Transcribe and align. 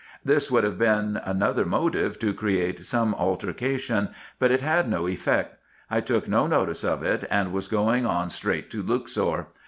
This 0.25 0.49
would 0.49 0.63
have 0.63 0.79
been 0.79 1.21
another 1.25 1.63
motive 1.63 2.17
to 2.21 2.33
create 2.33 2.83
some 2.83 3.13
altercation, 3.13 4.09
but 4.39 4.49
it 4.49 4.61
had 4.61 4.89
no 4.89 5.07
effect; 5.07 5.57
I 5.91 6.01
took 6.01 6.27
no 6.27 6.47
notice 6.47 6.83
of 6.83 7.03
it, 7.03 7.25
and 7.29 7.53
was 7.53 7.67
going 7.67 8.03
on 8.07 8.31
straight 8.31 8.71
to 8.71 8.81
Luxor. 8.81 9.45